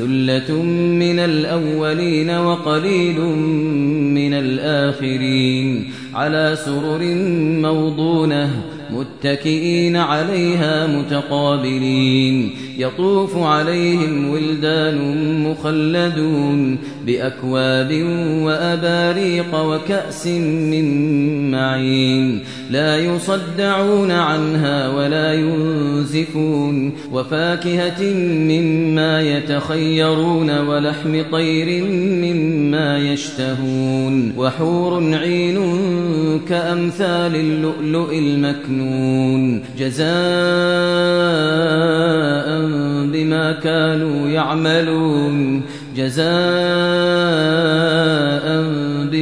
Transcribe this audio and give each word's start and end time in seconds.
ثلة 0.00 0.62
من 0.62 1.18
الأولين 1.18 2.30
وقليل 2.30 3.20
من 4.14 4.34
الآخرين. 4.34 5.90
على 6.14 6.56
سرر 6.64 7.00
موضونة 7.60 8.50
متكئين 8.90 9.96
عليها 9.96 10.86
متقابلين. 10.86 12.50
يطوف 12.78 13.36
عليهم 13.36 14.30
ولدان 14.30 14.98
مخلدون 15.50 16.78
بأكواب 17.06 17.92
وأباريق 18.42 19.60
وكأس 19.60 20.26
من 20.26 21.50
معين. 21.50 22.40
لا 22.70 22.96
يصدعون 22.96 24.10
عنها 24.10 24.88
ولا 24.88 25.34
ينزفون. 25.34 26.92
وفاكهة 27.12 28.14
مما 28.24 29.22
يتخيرون 29.22 29.89
ولحم 30.50 31.22
طير 31.32 31.84
مما 32.24 32.98
يشتهون 32.98 34.32
وحور 34.36 35.14
عين 35.14 35.58
كأمثال 36.48 37.34
اللؤلؤ 37.36 38.12
المكنون 38.12 39.62
جزاء 39.78 40.10
بما 43.12 43.52
كانوا 43.62 44.28
يعملون 44.28 45.62
جزاء 45.96 46.30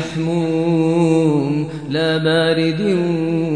يحموم 0.00 1.68
لا 1.90 2.16
بارد 2.16 2.98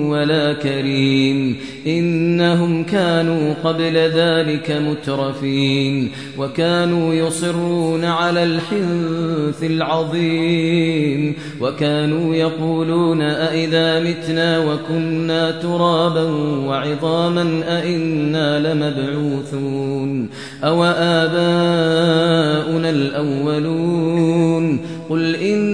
ولا 0.08 0.52
كريم. 0.52 1.56
إنهم 1.86 2.84
كانوا 2.84 3.54
قبل 3.64 3.96
ذلك 3.96 4.70
مترفين 4.70 6.10
وكانوا 6.38 7.14
يصرون 7.14 8.04
على 8.04 8.44
الحنث 8.44 9.62
العظيم. 9.62 11.34
وكانوا 11.60 12.34
يقولون 12.34 13.22
أئذا 13.22 14.00
متنا 14.00 14.58
وكنا 14.58 15.50
ترابا 15.50 16.24
وعظاما 16.66 17.62
أئنا 17.68 18.74
لمبعوثون؟ 18.74 20.28
أو 20.64 20.84
آباؤنا 20.84 22.90
الأولون؟ 22.90 24.80
قل 25.10 25.36
إن 25.36 25.73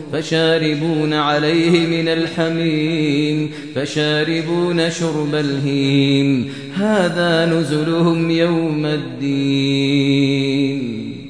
فشاربون 0.13 1.13
عليه 1.13 1.87
من 1.87 2.07
الحميم 2.07 3.51
فشاربون 3.75 4.89
شرب 4.89 5.35
الهيم. 5.35 6.53
هذا 6.75 7.45
نزلهم 7.45 8.31
يوم 8.31 8.85
الدين. 8.85 10.01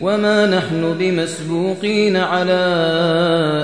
وما 0.00 0.46
نحن 0.46 0.94
بمسبوقين 0.98 2.16
على 2.16 2.62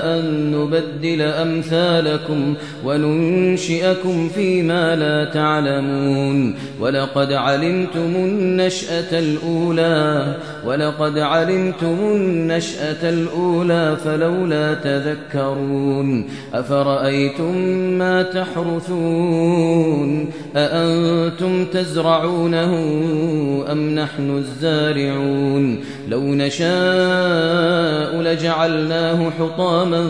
أن 0.03 0.51
نبدل 0.51 1.21
أمثالكم 1.21 2.53
وننشئكم 2.85 4.29
فيما 4.29 4.95
لا 4.95 5.25
تعلمون 5.25 6.55
ولقد 6.79 7.33
علمتم 7.33 8.15
النشأة 8.15 9.19
الأولى 9.19 10.35
ولقد 10.65 11.17
علمتم 11.17 11.97
النشأة 12.01 13.09
الأولى 13.09 13.97
فلولا 14.03 14.73
تذكرون 14.73 16.29
أفرأيتم 16.53 17.57
ما 17.97 18.23
تحرثون 18.23 19.49
أأنتم 20.55 21.65
تزرعونه 21.65 22.73
أم 23.71 23.95
نحن 23.95 24.37
الزارعون 24.37 25.79
لو 26.07 26.26
نشاء 26.35 28.21
لجعلناه 28.21 29.29
حطاما 29.29 30.07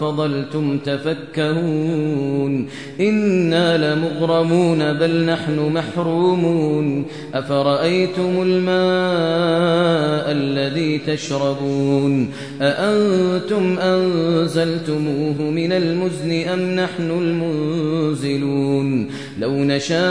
فظلتم 0.00 0.78
تفكهون 0.78 2.68
إنا 3.00 3.94
لمغرمون 3.94 4.92
بل 4.92 5.24
نحن 5.24 5.58
محرومون 5.58 7.06
أفرأيتم 7.34 8.42
الماء 8.42 10.32
الذي 10.32 10.98
تشربون 10.98 12.30
أأنتم 12.60 13.78
أنزلتموه 13.78 15.42
من 15.42 15.72
المزن 15.72 16.48
أم 16.48 16.60
نحن 16.60 17.10
المنزلون 17.10 19.08
لو 19.38 19.64
نشاء 19.64 20.04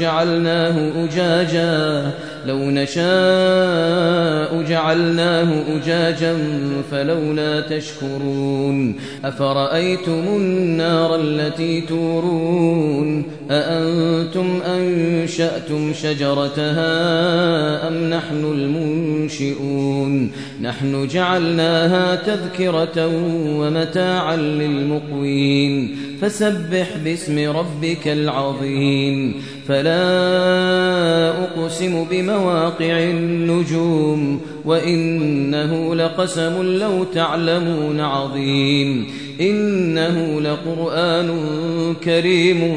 جعلناه 0.00 1.04
أجاجا 1.04 2.10
لو 2.48 2.70
نشاء 2.70 4.62
جعلناه 4.62 5.76
أجاجا 5.76 6.36
فلولا 6.90 7.60
تشكرون 7.60 8.94
أفرأيتم 9.24 10.24
النار 10.28 11.16
التي 11.20 11.80
تورون 11.80 13.24
أأنتم 13.50 14.60
أنشأتم 14.66 15.92
شجرتها 15.92 16.88
أم 17.88 18.10
نحن 18.10 18.44
المنشئون 18.44 20.32
نحن 20.62 21.06
جعلناها 21.06 22.14
تذكرة 22.14 23.06
ومتاعا 23.58 24.36
للمقوين 24.36 26.07
فسبح 26.20 26.96
باسم 27.04 27.56
ربك 27.56 28.08
العظيم. 28.08 29.42
فلا 29.68 29.98
أقسم 31.44 32.04
بمواقع 32.10 32.98
النجوم 32.98 34.40
وإنه 34.64 35.94
لقسم 35.94 36.62
لو 36.62 37.04
تعلمون 37.04 38.00
عظيم. 38.00 39.06
إنه 39.40 40.40
لقرآن 40.40 41.30
كريم 42.04 42.76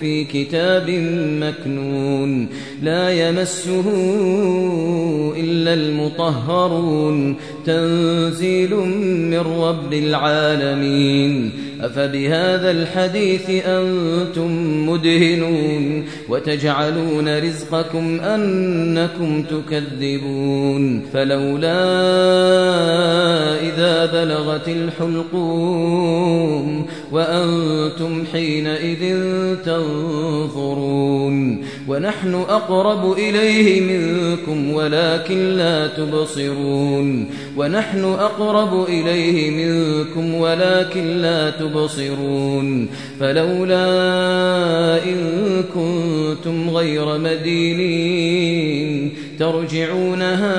في 0.00 0.24
كتاب 0.24 0.90
مكنون. 1.40 2.48
لا 2.82 3.28
يمسه 3.28 3.84
إلا 5.36 5.74
المطهرون. 5.74 7.34
تنزيل 7.66 8.74
من 9.30 9.38
رب 9.38 9.92
العالمين. 9.92 11.50
أفبهذا 11.80 12.70
الحديث 12.70 13.50
أنتم 13.50 14.50
مدهنون. 14.88 16.04
وتجعلون 16.28 17.38
رزقكم 17.38 18.20
أنكم 18.20 19.42
تكذبون. 19.42 21.02
فلولا 21.12 21.78
إذا 23.78 24.06
بلغت 24.06 24.68
الحلقوم 24.68 26.86
وأنتم 27.12 28.24
حينئذ 28.32 29.16
تنظرون 29.64 31.64
ونحن 31.88 32.34
أقرب 32.34 33.12
إليه 33.12 33.80
منكم 33.80 34.72
ولكن 34.72 35.56
لا 35.56 35.86
تبصرون 35.86 37.30
ونحن 37.56 38.04
أقرب 38.04 38.88
إليه 38.88 39.50
منكم 39.50 40.34
ولكن 40.34 41.18
لا 41.18 41.50
تبصرون 41.50 42.88
فلولا 43.20 43.84
إن 45.04 45.18
كنتم 45.74 46.70
غير 46.70 47.18
مدينين 47.18 49.12
ترجعونها 49.38 50.58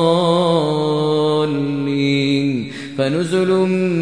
فنزل 3.01 3.49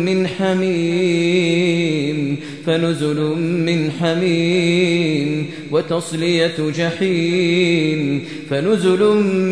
من 0.06 0.28
حميم 0.28 2.18
فنزل 2.66 3.20
من 3.40 3.92
حميم 3.92 5.46
وتصلية 5.72 6.56
جحيم 6.78 8.24
فنزل 8.50 9.04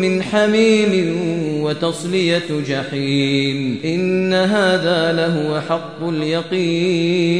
من 0.02 0.22
حميم 0.22 1.16
وتصلية 1.62 2.48
جحيم. 2.68 3.78
إن 3.84 4.32
هذا 4.32 5.12
لهو 5.12 5.60
حق 5.60 6.08
اليقين 6.08 7.34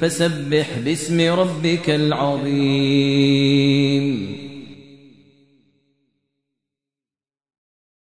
فسبح 0.00 0.78
باسم 0.84 1.20
ربك 1.20 1.90
العظيم. 1.90 2.48